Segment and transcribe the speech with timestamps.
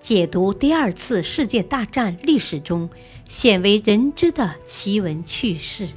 [0.00, 2.88] 解读第二次世界大战历史中
[3.28, 5.88] 鲜为人知的奇闻趣事。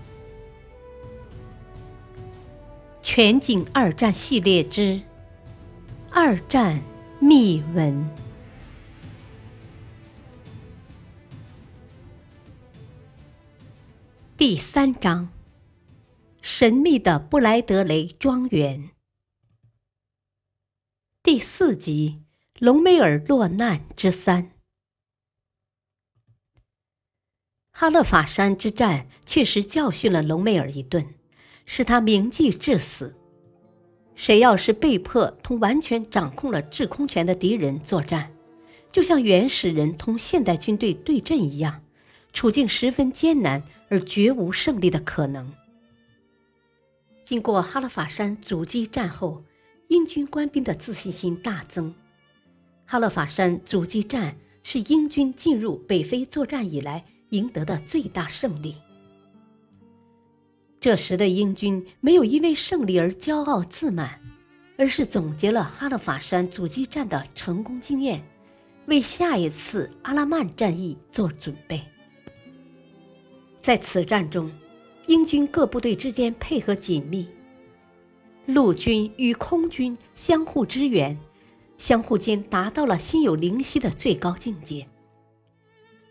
[3.02, 4.82] 全景二战系列之
[6.10, 6.82] 《二战
[7.20, 7.94] 秘闻》
[14.36, 15.30] 第三章：
[16.42, 18.90] 神秘的布莱德雷庄园。
[21.22, 22.24] 第四集。
[22.62, 24.52] 隆美尔落难之三，
[27.72, 31.16] 哈勒法山之战确实教训了隆美尔一顿，
[31.66, 33.18] 使他铭记至死。
[34.14, 38.32] 谁要是被迫同完全掌控了制空权的敌人作战，
[38.92, 41.84] 就像原始人同现代军队对阵一样，
[42.32, 45.52] 处境十分艰难而绝无胜利的可能。
[47.26, 49.44] 经过哈勒法山阻击战后，
[49.88, 51.92] 英军官兵的自信心大增。
[52.92, 58.76] 哈勒法山阻击战是英军进入北非作战以来赢得的最大胜利。
[60.78, 64.20] 这时的英军没有因为胜利而骄傲自满，
[64.78, 68.22] 而是总结了哈勒法山阻击战的成功经验，
[68.88, 71.82] 为下一次阿拉曼战役做准备。
[73.62, 74.52] 在此战中，
[75.08, 77.30] 英军各部队之间配合紧密，
[78.48, 81.18] 陆军与空军相互支援。
[81.82, 84.88] 相互间达到了心有灵犀的最高境界。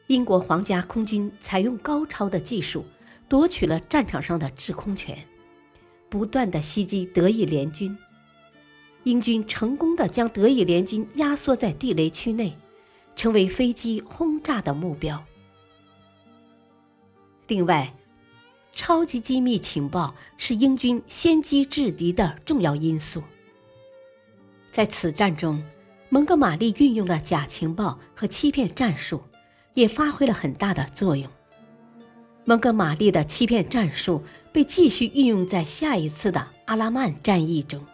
[0.09, 2.85] 英国皇家空军采用高超的技术，
[3.29, 5.25] 夺取了战场上的制空权，
[6.09, 7.97] 不断的袭击德意联军。
[9.05, 12.57] 英军成功的将德意联军压缩在地雷区内，
[13.15, 15.25] 成为飞机轰炸的目标。
[17.47, 17.93] 另外，
[18.73, 23.23] 超级机密情报是英军先机制敌的重要因素。
[24.73, 25.63] 在此战中，
[26.09, 29.21] 蒙哥马利运用了假情报和欺骗战术，
[29.75, 31.29] 也发挥了很大的作用。
[32.45, 34.23] 蒙哥马利的欺骗战术
[34.53, 37.85] 被继续运用在下一次的阿拉曼战役中。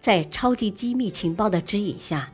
[0.00, 2.32] 在超级机密情报的指引下，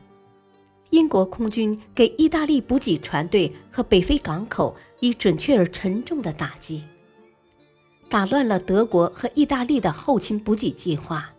[0.89, 6.83] 英国空军给意大利补给船队和北非港口以准确而沉重的打击，
[8.09, 11.29] 打乱了德国和意大利的后勤补给计划。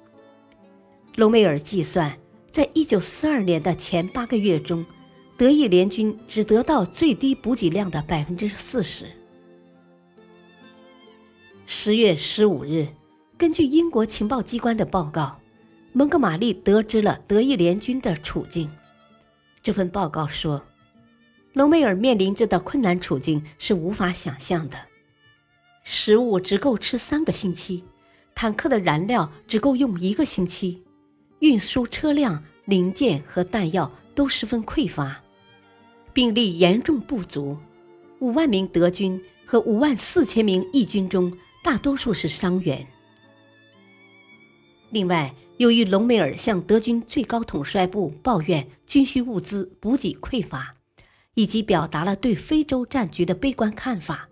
[1.17, 2.17] 隆美尔计算，
[2.51, 4.87] 在一九四二年的前八个月中，
[5.37, 9.07] 德意联军只得到最低补给量的百分之四十。
[11.67, 12.87] 十月十五日，
[13.37, 15.41] 根据英国情报机关的报告，
[15.93, 18.71] 蒙哥马利得知了德意联军的处境。
[19.61, 20.65] 这份报告说，
[21.53, 24.79] 隆美尔面临着的困难处境是无法想象的：
[25.83, 27.85] 食物只够吃三个星期，
[28.35, 30.85] 坦克的燃料只够用一个星期。
[31.41, 35.23] 运输车辆、零件和弹药都十分匮乏，
[36.13, 37.57] 兵力严重不足。
[38.21, 41.33] 五万名德军和五万四千名义军中，
[41.63, 42.85] 大多数是伤员。
[44.91, 50.75] 另外，由于隆美尔向德军最高统帅部抱怨军需物资补给匮乏，
[51.35, 54.29] 以及表达了对非洲战局的悲观看法，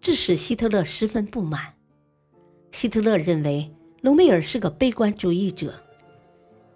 [0.00, 1.74] 致使希特勒十分不满。
[2.70, 3.70] 希特勒认为
[4.00, 5.74] 隆美尔是个悲观主义者。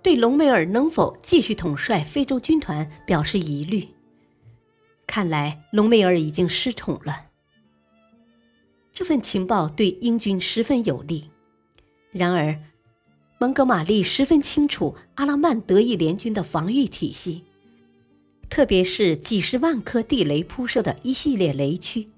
[0.06, 3.88] 对隆美尔能否继续统帅非洲军团表示疑虑。
[5.04, 7.26] 看来隆美尔已经失宠了。
[8.92, 11.28] 这份情报对英军十分有利。
[12.12, 12.56] 然而，
[13.40, 17.42] 蒙哥马利十分清楚阿拉曼德意联军的防御体系，
[18.48, 22.08] 特别是几十万颗地雷铺设的一系列雷区，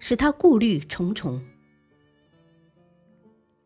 [0.00, 1.40] 使他顾虑重重。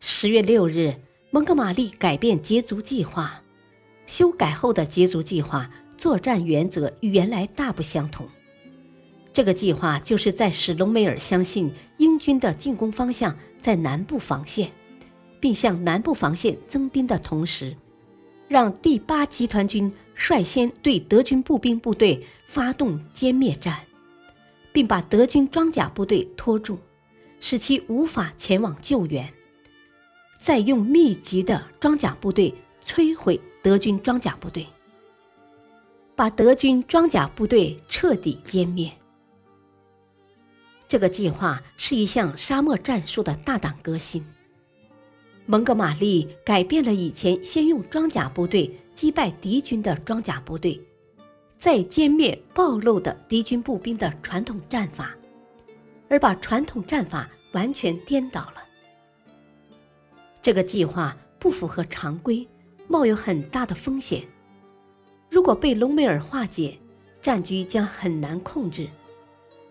[0.00, 0.96] 十月六日，
[1.30, 3.42] 蒙哥马利改变捷足计划。
[4.10, 8.28] 修改后的捷足计划作战原则与原来大不相同。
[9.32, 14.68] 这个计划就是在使隆美尔相信英军的进攻方向在南部防线，
[15.38, 17.76] 并向南部防线增兵的同时，
[18.48, 23.78] 让第八集团军率先对德军步兵部队发动歼灭战，
[24.72, 26.76] 并把德军装甲部队拖住，
[27.38, 29.32] 使其无法前往救援，
[30.40, 32.52] 再用密集的装甲部队
[32.84, 33.40] 摧毁。
[33.62, 34.66] 德军装甲部队
[36.16, 38.90] 把德军装甲部队彻底歼灭。
[40.88, 44.24] 这个计划是一项沙漠战术的大胆革新。
[45.46, 50.80] 蒙哥马利改变了以前先用装甲部队击败敌军的装甲部队，
[51.56, 55.14] 再歼灭暴露的敌军步兵的传统战法，
[56.08, 58.62] 而把传统战法完全颠倒了。
[60.42, 62.46] 这个计划不符合常规。
[62.90, 64.24] 冒有很大的风险，
[65.30, 66.76] 如果被隆美尔化解，
[67.22, 68.88] 战局将很难控制，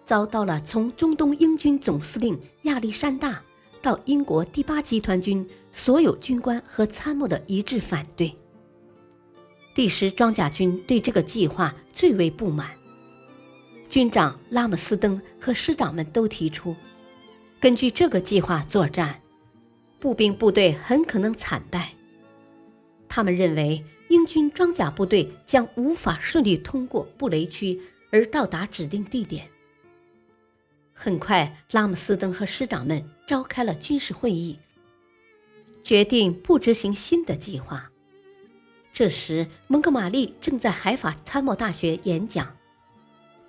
[0.05, 3.43] 遭到了从中东英军总司令亚历山大
[3.81, 8.33] 到英国第八集团军所有军官和参谋的一致反对。
[9.75, 12.69] 第十装甲军对这个计划最为不满，
[13.89, 16.73] 军长拉姆斯登和师长们都提出，
[17.59, 19.21] 根据这个计划作战，
[19.99, 21.93] 步兵部队很可能惨败。
[23.09, 23.83] 他们认为。
[24.09, 27.79] 英军装甲部队将无法顺利通过布雷区
[28.11, 29.47] 而到达指定地点。
[30.95, 34.57] 很快，拉姆斯登和师长们召开了军事会议，
[35.83, 37.91] 决定不执行新的计划。
[38.91, 42.57] 这时，蒙哥马利正在海法参谋大学演讲，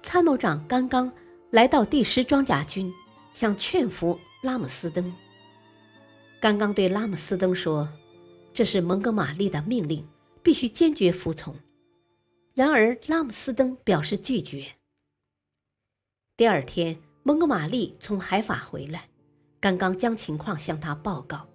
[0.02, 1.10] 参谋长刚刚
[1.50, 2.92] 来到第十装甲军，
[3.32, 5.10] 想劝服拉姆斯登。
[6.38, 7.88] 刚刚对拉姆斯登说
[8.60, 10.06] ：“这是蒙哥马利的命令。”
[10.42, 11.54] 必须坚决服从。
[12.54, 14.66] 然而，拉姆斯登表示拒绝。
[16.36, 19.08] 第二天，蒙哥马利从海法回来，
[19.60, 21.46] 刚刚将情况向他报告。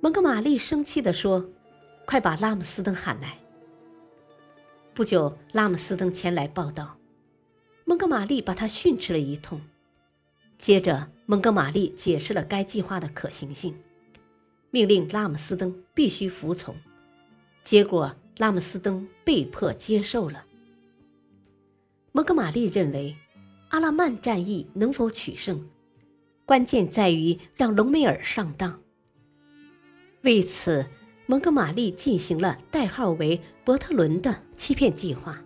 [0.00, 1.48] 蒙哥马利生气地说
[2.06, 3.38] ：“快把拉姆斯登喊来。”
[4.94, 6.96] 不久，拉姆斯登前来报道，
[7.84, 9.60] 蒙哥马利把他训斥了一通。
[10.58, 13.76] 接着，蒙哥马利解释了该计划的可行性，
[14.74, 16.74] 命令拉姆斯登必须服从。
[17.62, 20.44] 结果，拉姆斯登被迫接受了。
[22.10, 23.16] 蒙哥马利认为，
[23.68, 25.64] 阿拉曼战役能否取胜，
[26.44, 28.82] 关键在于让隆美尔上当。
[30.22, 30.84] 为此，
[31.26, 35.40] 蒙哥马利进行了代号为“伯特伦”的欺骗计划。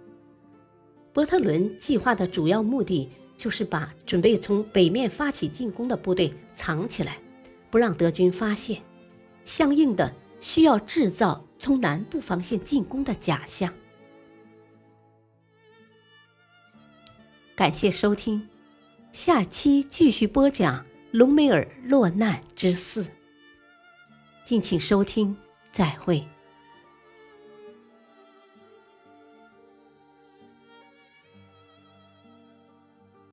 [1.12, 7.18] 伯特伦计划的主要目的就是把准备从北面发起进攻的部队藏起来，
[7.70, 8.80] 不让德军发现。
[9.48, 11.42] 相应的，需要制造。
[11.58, 13.72] 从南部防线进攻的假象。
[17.56, 18.46] 感谢收听，
[19.10, 23.04] 下期继续播讲隆美尔落难之四。
[24.44, 25.36] 敬请收听，
[25.72, 26.24] 再会。